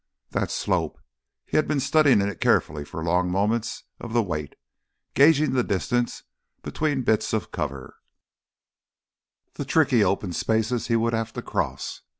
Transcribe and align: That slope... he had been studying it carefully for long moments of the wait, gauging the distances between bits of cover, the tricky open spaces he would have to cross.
That 0.31 0.49
slope... 0.49 0.97
he 1.45 1.57
had 1.57 1.67
been 1.67 1.79
studying 1.79 2.21
it 2.21 2.41
carefully 2.41 2.83
for 2.83 3.03
long 3.03 3.29
moments 3.29 3.83
of 3.99 4.13
the 4.13 4.23
wait, 4.23 4.55
gauging 5.13 5.53
the 5.53 5.63
distances 5.63 6.23
between 6.63 7.03
bits 7.03 7.33
of 7.33 7.51
cover, 7.51 7.97
the 9.53 9.63
tricky 9.63 10.03
open 10.03 10.33
spaces 10.33 10.87
he 10.87 10.95
would 10.95 11.13
have 11.13 11.33
to 11.33 11.43
cross. 11.43 12.01